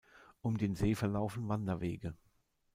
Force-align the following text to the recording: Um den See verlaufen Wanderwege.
Um 0.41 0.57
den 0.57 0.73
See 0.73 0.95
verlaufen 0.95 1.47
Wanderwege. 1.47 2.15